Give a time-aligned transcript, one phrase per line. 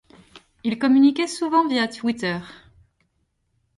[0.63, 2.39] Il communiquait souvent via Twitter.